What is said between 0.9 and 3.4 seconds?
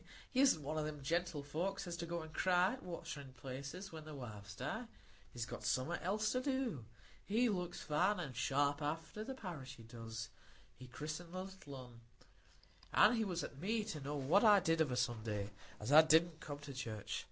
gentlefolks as go to cry at waterin'